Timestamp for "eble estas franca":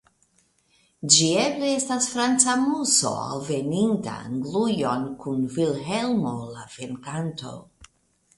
1.41-2.55